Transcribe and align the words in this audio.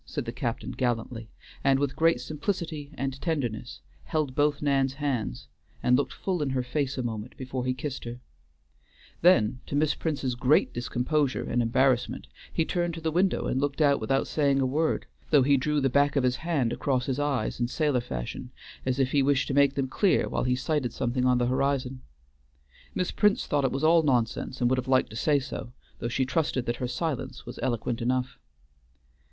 said 0.03 0.25
the 0.25 0.31
captain 0.31 0.71
gallantly, 0.71 1.29
and 1.63 1.77
with 1.77 1.95
great 1.95 2.19
simplicity 2.19 2.89
and 2.95 3.21
tenderness 3.21 3.81
held 4.05 4.33
both 4.33 4.59
Nan's 4.59 4.93
hands 4.93 5.47
and 5.83 5.95
looked 5.95 6.11
full 6.11 6.41
in 6.41 6.49
her 6.49 6.63
face 6.63 6.97
a 6.97 7.03
moment 7.03 7.37
before 7.37 7.63
he 7.65 7.75
kissed 7.75 8.05
her; 8.05 8.19
then 9.21 9.59
to 9.67 9.75
Miss 9.75 9.93
Prince's 9.93 10.33
great 10.33 10.73
discomposure 10.73 11.43
and 11.47 11.61
embarrassment 11.61 12.25
he 12.51 12.65
turned 12.65 12.95
to 12.95 12.99
the 12.99 13.11
window 13.11 13.45
and 13.45 13.61
looked 13.61 13.79
out 13.79 14.01
without 14.01 14.25
saying 14.25 14.59
a 14.59 14.65
word, 14.65 15.05
though 15.29 15.43
he 15.43 15.55
drew 15.55 15.79
the 15.79 15.87
back 15.87 16.15
of 16.15 16.23
his 16.23 16.37
hand 16.37 16.73
across 16.73 17.05
his 17.05 17.19
eyes 17.19 17.59
in 17.59 17.67
sailor 17.67 18.01
fashion, 18.01 18.49
as 18.87 18.97
if 18.97 19.11
he 19.11 19.21
wished 19.21 19.47
to 19.49 19.53
make 19.53 19.75
them 19.75 19.87
clear 19.87 20.27
while 20.27 20.45
he 20.45 20.55
sighted 20.55 20.91
something 20.93 21.25
on 21.25 21.37
the 21.37 21.45
horizon. 21.45 22.01
Miss 22.95 23.11
Prince 23.11 23.45
thought 23.45 23.65
it 23.65 23.71
was 23.71 23.83
all 23.83 24.01
nonsense 24.01 24.61
and 24.61 24.67
would 24.71 24.77
have 24.79 24.87
liked 24.87 25.11
to 25.11 25.15
say 25.15 25.37
so, 25.37 25.73
though 25.99 26.07
she 26.09 26.25
trusted 26.25 26.65
that 26.65 26.77
her 26.77 26.87
silence 26.87 27.45
was 27.45 27.59
eloquent 27.61 28.01
enough. 28.01 28.39